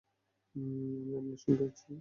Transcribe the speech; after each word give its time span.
আমি 0.55 0.71
আপনার 1.17 1.39
সঙ্গে 1.43 1.65
আছি। 1.69 1.87